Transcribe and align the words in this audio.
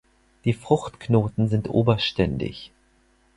Die 0.45 0.53
Fruchtknoten 0.53 1.47
sind 1.47 1.69
oberständig. 1.69 2.71